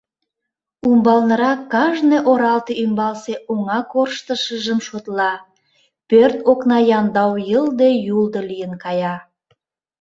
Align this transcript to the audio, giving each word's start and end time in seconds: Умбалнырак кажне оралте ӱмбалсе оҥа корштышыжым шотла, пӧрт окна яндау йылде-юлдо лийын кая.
Умбалнырак 0.87 1.61
кажне 1.73 2.17
оралте 2.31 2.73
ӱмбалсе 2.83 3.35
оҥа 3.51 3.79
корштышыжым 3.91 4.79
шотла, 4.87 5.31
пӧрт 6.09 6.37
окна 6.51 6.77
яндау 6.97 7.33
йылде-юлдо 7.49 8.41
лийын 8.49 8.73
кая. 8.83 9.15